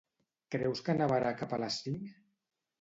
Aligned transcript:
Creus 0.55 0.81
que 0.87 0.95
nevarà 1.03 1.35
cap 1.43 1.55
a 1.59 1.63
les 1.67 1.81
cinc? 1.87 2.13